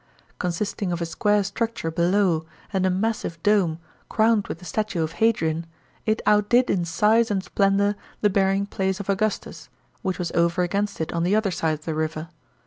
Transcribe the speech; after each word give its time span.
Consist 0.39 0.81
mo; 0.81 0.93
of 0.93 1.01
a 1.03 1.05
square 1.05 1.43
structure 1.43 1.91
below 1.91 2.43
and 2.73 2.87
a 2.87 2.89
massive 2.89 3.37
dome, 3.43 3.77
crowned 4.09 4.47
with 4.47 4.57
the 4.57 4.65
statue 4.65 5.03
of 5.03 5.11
Hadrian, 5.11 5.67
it 6.07 6.23
outdid 6.25 6.71
in 6.71 6.85
size 6.85 7.29
and 7.29 7.43
splendour 7.43 7.93
the 8.21 8.29
burying 8.31 8.65
place 8.65 8.99
of 8.99 9.09
Augustus, 9.11 9.69
which 10.01 10.17
was 10.17 10.31
over 10.31 10.63
against 10.63 10.99
it 11.01 11.13
on 11.13 11.21
the 11.21 11.35
other 11.35 11.51
side 11.51 11.75
of 11.77 11.85
the 11.85 11.93
river. 11.93 12.29